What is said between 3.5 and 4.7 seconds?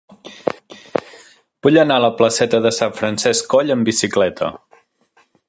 Coll amb bicicleta.